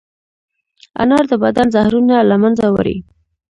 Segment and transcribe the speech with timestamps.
[1.01, 2.97] انار د بدن زهرونه له منځه وړي.